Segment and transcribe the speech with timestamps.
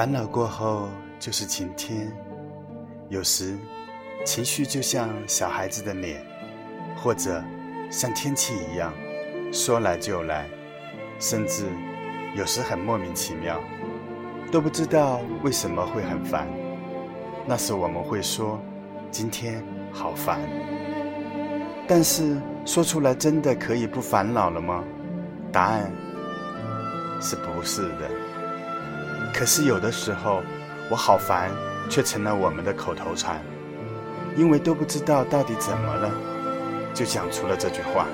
[0.00, 2.10] 烦恼过后就是晴天。
[3.10, 3.54] 有时，
[4.24, 6.24] 情绪就像小孩子的脸，
[6.96, 7.44] 或者
[7.90, 8.94] 像天气一样，
[9.52, 10.48] 说来就来，
[11.18, 11.66] 甚至
[12.34, 13.60] 有时很莫名其妙，
[14.50, 16.48] 都不知道为什么会很烦。
[17.44, 18.58] 那时我们会说
[19.12, 19.62] ：“今天
[19.92, 20.40] 好烦。”
[21.86, 24.82] 但是说出来真的可以不烦恼了吗？
[25.52, 25.92] 答案
[27.20, 28.10] 是不是的。
[29.40, 30.42] 可是有的时候，
[30.90, 31.50] 我好烦，
[31.88, 33.40] 却成了我们的口头禅，
[34.36, 36.10] 因为都不知道到底怎么了，
[36.92, 38.06] 就讲出了这句话。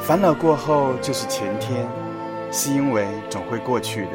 [0.00, 1.86] 烦恼过后就是晴天，
[2.50, 4.12] 是因为总会过去的，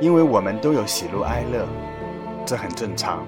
[0.00, 1.66] 因为我们都有喜怒哀乐，
[2.46, 3.26] 这很正常。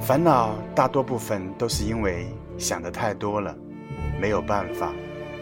[0.00, 3.54] 烦恼大多部分都是因为想的太多了，
[4.18, 4.90] 没有办法，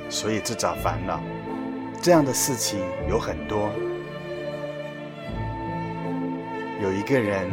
[0.09, 1.21] 所以自找烦恼。
[2.03, 3.71] 这样的事情有很多。
[6.85, 7.51] 有一个人，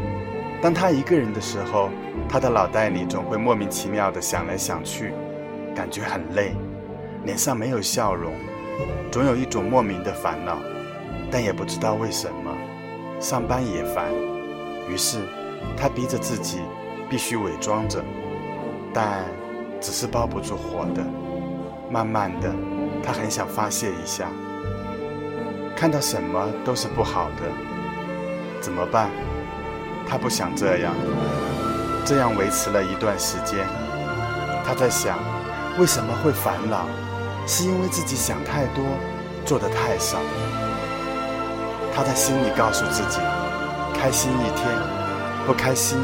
[0.62, 1.90] 当他一个人的时候，
[2.28, 5.14] 他的脑袋里总会莫名其妙的想来想去，
[5.74, 6.54] 感觉很累，
[7.24, 8.34] 脸上没有笑容，
[9.10, 10.58] 总有一种莫名的烦恼，
[11.32, 12.52] 但也不知道为什么，
[13.22, 14.12] 上班也烦，
[14.90, 15.20] 于是
[15.78, 16.60] 他逼着自己。
[17.10, 18.02] 必须伪装着，
[18.94, 19.26] 但
[19.82, 21.04] 只是包不住火的。
[21.90, 22.50] 慢慢的，
[23.04, 24.30] 他很想发泄一下。
[25.76, 27.44] 看到什么都是不好的，
[28.62, 29.10] 怎么办？
[30.08, 30.94] 他不想这样。
[32.06, 33.68] 这样维持了一段时间，
[34.66, 35.18] 他在想，
[35.78, 36.88] 为什么会烦恼？
[37.46, 38.84] 是因为自己想太多，
[39.46, 40.18] 做的太少。
[41.94, 43.20] 他在心里告诉自己，
[43.94, 44.68] 开心一天，
[45.46, 45.98] 不开心。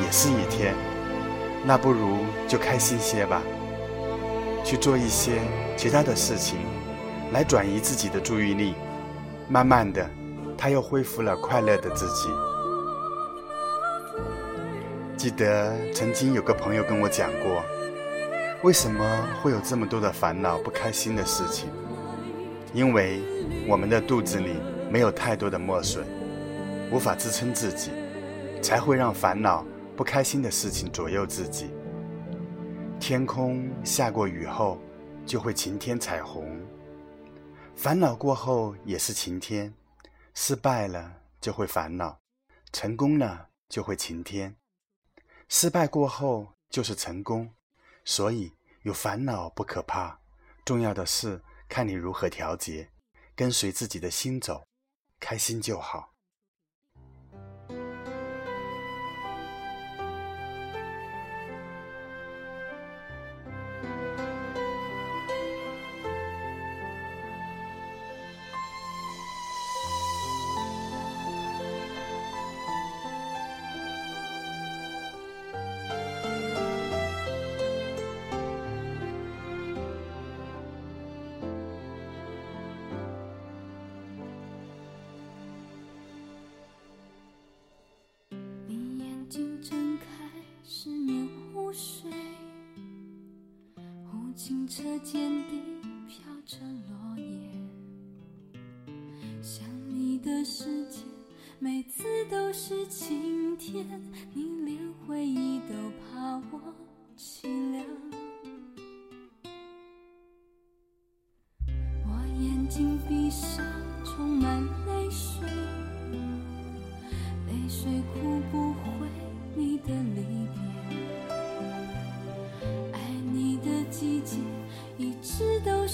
[0.00, 0.76] 也是一天，
[1.64, 3.42] 那不如就开心些吧，
[4.62, 5.40] 去做一些
[5.76, 6.58] 其他的事情，
[7.32, 8.76] 来转移自己的注意力。
[9.48, 10.08] 慢慢的，
[10.58, 12.28] 他又恢复了快乐的自己。
[15.16, 17.62] 记得曾经有个朋友跟我讲过，
[18.64, 21.68] 为什么会有这么多的烦恼、不开心的事情？
[22.74, 23.20] 因为
[23.68, 24.56] 我们的肚子里
[24.90, 26.02] 没有太多的墨水，
[26.92, 27.92] 无法支撑自己，
[28.60, 29.64] 才会让烦恼。
[29.96, 31.70] 不开心的事情左右自己。
[33.00, 34.78] 天空下过雨后，
[35.26, 36.60] 就会晴天彩虹。
[37.74, 39.74] 烦恼过后也是晴天，
[40.40, 42.20] 失败了就会烦恼，
[42.72, 44.56] 成功了就会晴天。
[45.48, 47.52] 失败过后就是成功，
[48.04, 50.20] 所以有烦恼不可怕，
[50.64, 52.88] 重要的是看你如何调节，
[53.34, 54.64] 跟随自己的心走，
[55.18, 56.14] 开心就好。
[94.38, 95.67] 清澈见底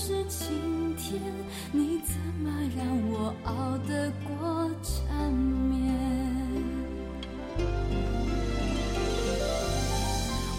[0.07, 1.19] 是晴天，
[1.73, 5.95] 你怎么让我熬得过缠绵？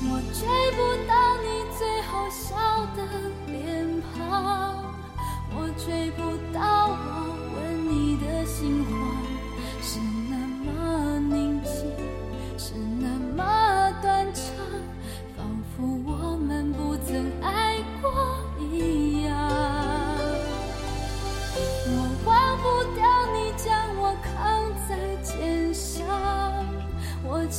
[0.02, 0.78] 我追不
[1.08, 1.14] 到
[1.44, 1.46] 你
[1.78, 2.58] 最后笑
[2.96, 3.00] 的
[3.52, 4.82] 脸庞，
[5.54, 6.22] 我追不
[6.52, 6.58] 到
[6.90, 7.06] 我
[7.54, 7.56] 吻
[7.88, 8.84] 你的心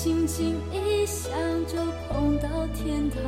[0.06, 1.28] 轻轻一想
[1.66, 1.74] 就
[2.08, 3.20] 碰到天堂，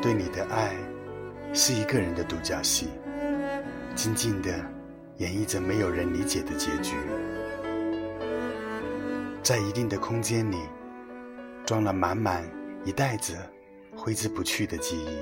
[0.00, 0.74] 对你的爱
[1.52, 2.88] 是一个人的独角戏，
[3.96, 4.48] 静静的
[5.16, 6.94] 演绎着没有人理解的结局。
[9.42, 10.58] 在一定的空间里，
[11.66, 12.44] 装了满满
[12.84, 13.36] 一袋子
[13.96, 15.18] 挥之不去的记忆。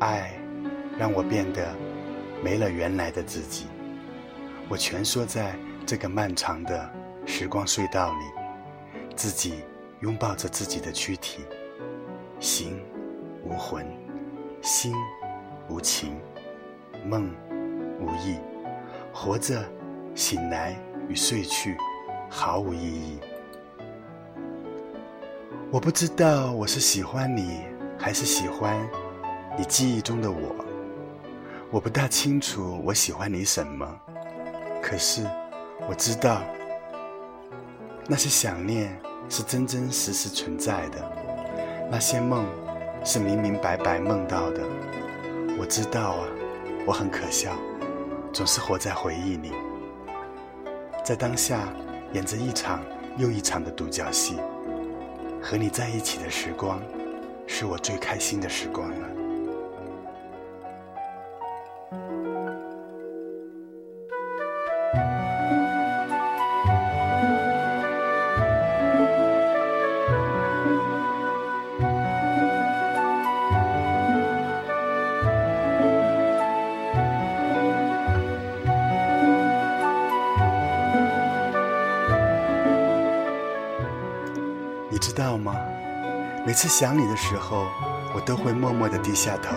[0.00, 0.32] 爱
[0.98, 1.72] 让我变得
[2.42, 3.66] 没了原来的自己，
[4.68, 5.54] 我蜷缩在
[5.86, 6.90] 这个漫长的
[7.24, 8.24] 时光隧道里，
[9.14, 9.62] 自己
[10.00, 11.44] 拥抱着自己的躯体，
[12.42, 12.82] 形
[13.44, 13.86] 无魂，
[14.60, 14.92] 心
[15.68, 16.20] 无情，
[17.06, 17.32] 梦
[18.00, 18.36] 无意，
[19.12, 19.64] 活着，
[20.12, 20.76] 醒来
[21.08, 21.76] 与睡去
[22.28, 23.20] 毫无意义。
[25.70, 27.60] 我不知道我是喜欢你，
[27.96, 28.76] 还是喜欢
[29.56, 30.52] 你记忆中的我。
[31.70, 33.88] 我不大清楚我喜欢你什么，
[34.82, 35.24] 可是
[35.88, 36.42] 我知道，
[38.08, 41.21] 那些想念是真真实实存在的，
[41.92, 42.46] 那些梦
[43.04, 44.62] 是明明白白梦到的。
[45.58, 46.26] 我知道啊，
[46.86, 47.52] 我很可笑，
[48.32, 49.52] 总是活在回忆里，
[51.04, 51.68] 在当下
[52.14, 52.80] 演着一场
[53.18, 54.38] 又一场的独角戏。
[55.42, 56.80] 和你在一起的时光，
[57.46, 59.08] 是我最开心的时光了。
[86.44, 87.68] 每次想你的时候，
[88.12, 89.54] 我都会默默地低下头，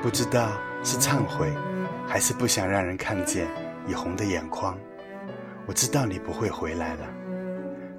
[0.00, 0.50] 不知道
[0.84, 1.52] 是忏悔，
[2.06, 3.48] 还是不想让人看见
[3.88, 4.78] 已红的眼眶。
[5.66, 7.06] 我知道你不会回来了，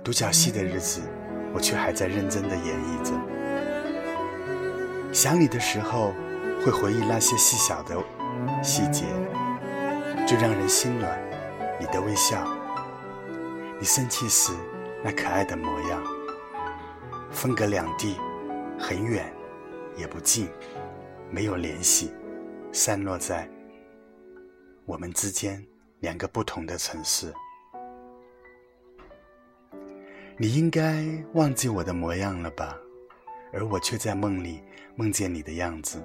[0.01, 1.01] 独角戏的日子，
[1.53, 3.11] 我却还在认真地演绎着。
[5.11, 6.13] 想你的时候，
[6.65, 7.97] 会回忆那些细小的
[8.63, 9.03] 细节，
[10.25, 11.19] 最让人心暖。
[11.77, 12.47] 你的微笑，
[13.79, 14.53] 你生气时
[15.03, 16.01] 那可爱的模样。
[17.31, 18.17] 分隔两地，
[18.77, 19.33] 很远，
[19.97, 20.47] 也不近，
[21.31, 22.11] 没有联系，
[22.71, 23.49] 散落在
[24.85, 25.65] 我们之间
[25.99, 27.33] 两个不同的城市。
[30.37, 32.77] 你应该忘记我的模样了吧？
[33.53, 34.61] 而我却在梦里
[34.95, 36.03] 梦见你的样子，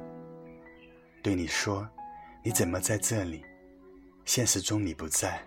[1.23, 1.88] 对你说
[2.42, 3.45] ：“你怎么在这里？”
[4.25, 5.40] 现实中你不在，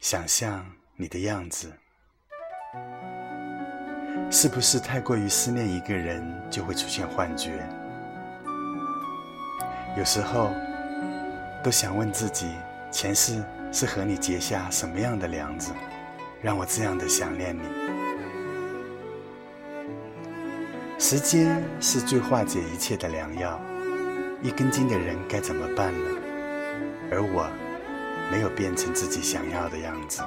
[0.00, 0.66] 想象
[0.96, 1.72] 你的样子，
[4.30, 7.66] 是不是太过于思念一个人就会出现幻觉？
[9.96, 10.50] 有时候
[11.62, 12.50] 都想问自己，
[12.90, 13.42] 前世
[13.72, 15.72] 是和你结下什么样的梁子？
[16.42, 17.62] 让我这样的想念你。
[20.98, 23.60] 时间是最化解一切的良药，
[24.42, 26.10] 一根筋的人该怎么办呢？
[27.10, 27.48] 而我，
[28.30, 30.22] 没有变成自己想要的样子。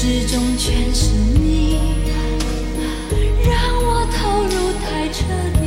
[0.00, 1.76] 之中全是你，
[3.42, 5.24] 让我投入太彻
[5.58, 5.60] 底。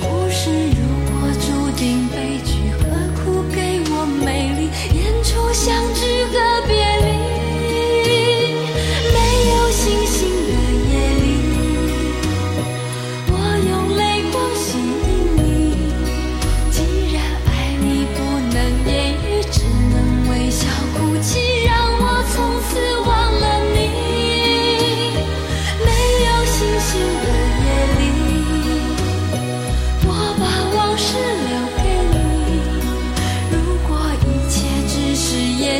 [0.00, 0.82] 故事如
[1.12, 1.46] 果注
[1.78, 2.50] 定悲剧，
[2.82, 4.60] 何苦给我美丽
[4.92, 6.25] 演出相聚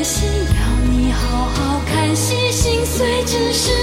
[0.07, 3.76] 心要你好好看戏心碎只是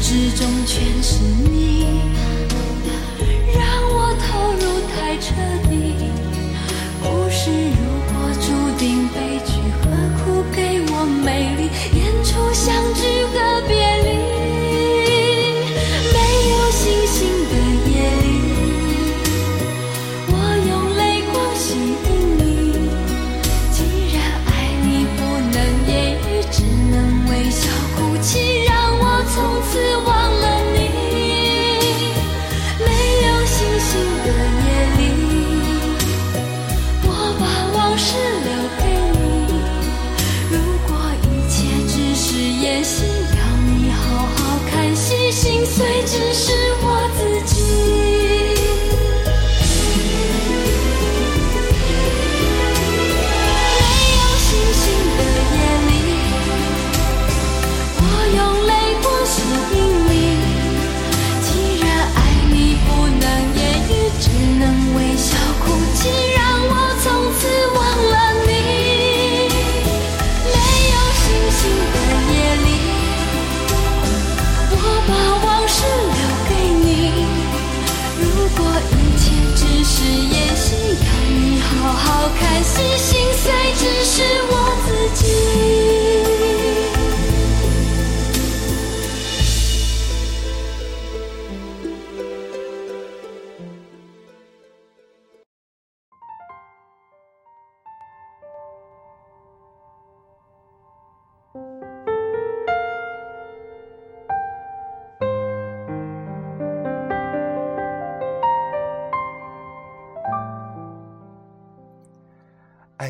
[0.00, 1.86] 之中全是你
[3.54, 4.62] 让我投入
[4.92, 5.34] 太彻
[5.68, 5.72] 底。
[7.02, 8.46] 故事如果注
[8.78, 9.84] 定悲剧何
[10.18, 10.58] 苦给
[10.92, 10.92] 我
[11.24, 11.62] 美丽
[11.98, 13.00] 演出相聚
[13.32, 13.45] 和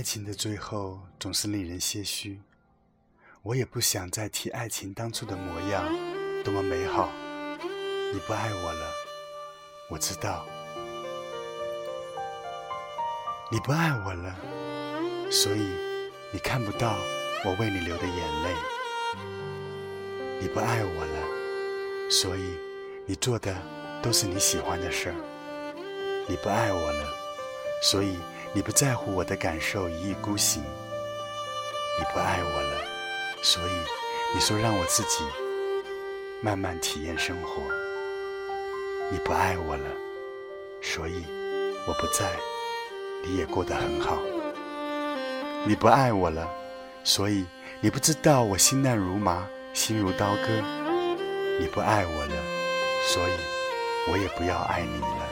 [0.07, 2.39] 情的最后总是令人唏嘘，
[3.43, 5.85] 我也不想再提爱情当初的模样，
[6.45, 7.11] 多么美好。
[8.13, 8.87] 你不爱我了，
[9.91, 10.47] 我知道。
[13.51, 14.37] 你不爱我了，
[15.29, 15.67] 所以
[16.33, 16.97] 你看不到
[17.45, 18.55] 我为你流的眼泪。
[20.41, 22.55] 你不爱我了，所以
[23.07, 23.53] 你做的
[24.01, 25.15] 都是你喜欢的事儿。
[26.29, 27.13] 你不爱我了，
[27.83, 28.17] 所以。
[28.57, 30.63] 你不在乎我的感受，一意孤行。
[30.63, 32.81] 你不爱我了，
[33.43, 33.71] 所以
[34.35, 35.23] 你说让我自己
[36.41, 37.61] 慢慢体验生活。
[39.13, 39.91] 你不爱我了，
[40.81, 41.23] 所以
[41.87, 42.33] 我不在，
[43.23, 44.17] 你也过得很好。
[45.67, 46.51] 你不爱我了，
[47.05, 47.45] 所以
[47.83, 50.49] 你不知道我心乱如麻，心如刀割。
[51.61, 52.35] 你不爱我了，
[53.13, 53.33] 所以
[54.11, 55.26] 我也不要爱你了。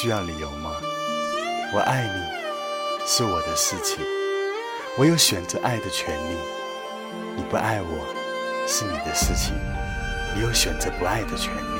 [0.00, 0.70] 需要理由吗？
[1.74, 3.98] 我爱你是我的事情，
[4.96, 6.36] 我有选择爱的权利。
[7.36, 8.06] 你不爱我
[8.66, 9.52] 是你的事情，
[10.34, 11.79] 你有选择不爱的权利。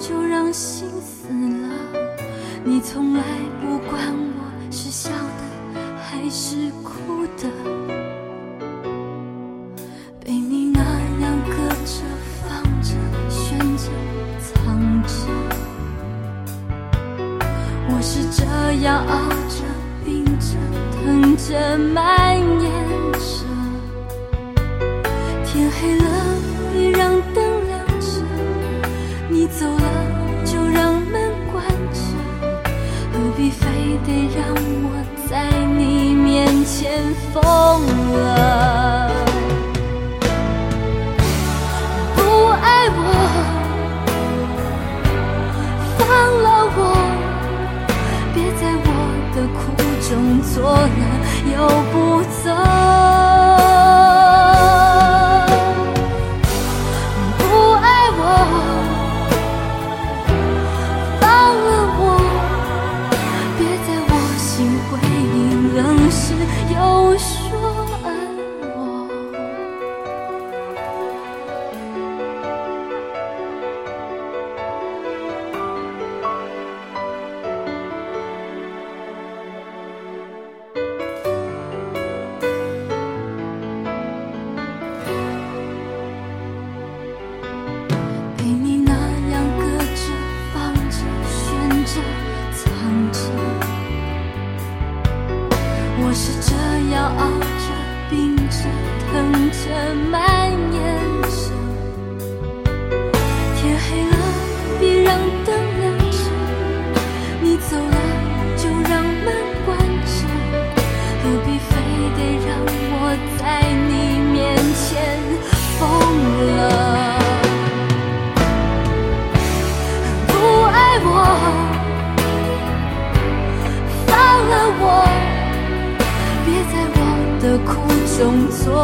[0.00, 1.68] 就让心死了。
[2.64, 3.22] 你从来
[3.60, 7.48] 不管我是笑的还是哭的，
[46.06, 46.08] 放
[46.42, 46.78] 了我，
[48.34, 48.88] 别在我
[49.34, 49.60] 的苦
[50.08, 50.10] 中
[50.42, 50.54] 作
[50.96, 51.00] 乐，
[51.52, 51.56] 又
[51.92, 51.94] 不
[52.44, 52.89] 走。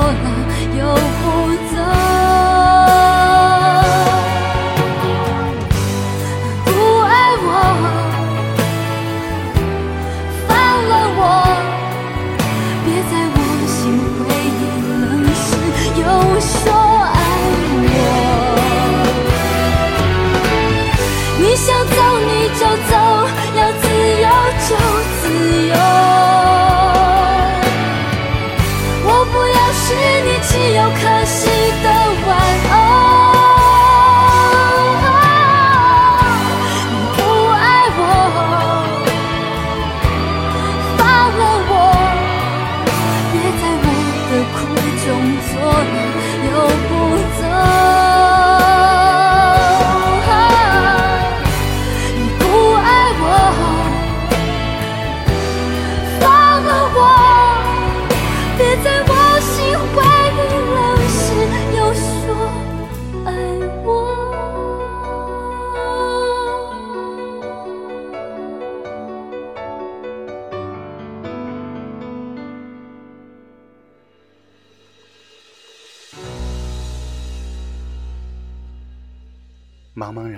[0.07, 1.66] 过了又。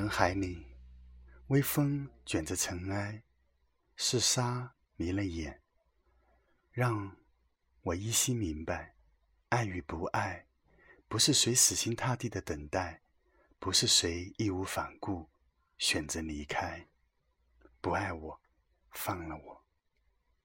[0.09, 0.67] 海里
[1.49, 3.23] 微风卷着尘埃，
[3.97, 5.61] 是沙迷了眼。
[6.73, 7.17] 让
[7.83, 8.95] 我依稀明白，
[9.49, 10.47] 爱与不爱
[11.09, 13.03] 不是谁死心塌地的等待，
[13.59, 15.29] 不是谁义无反顾
[15.79, 16.87] 选择离开。
[17.81, 18.41] 不爱我，
[18.91, 19.58] 放了我。